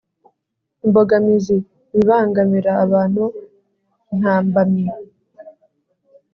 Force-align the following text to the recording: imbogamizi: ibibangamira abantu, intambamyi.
imbogamizi: 0.85 1.57
ibibangamira 1.95 2.71
abantu, 2.85 3.23
intambamyi. 4.13 4.83